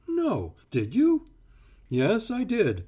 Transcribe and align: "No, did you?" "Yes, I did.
"No, 0.09 0.55
did 0.71 0.95
you?" 0.95 1.27
"Yes, 1.87 2.31
I 2.31 2.43
did. 2.43 2.79